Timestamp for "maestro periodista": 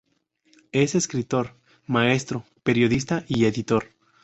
1.85-3.23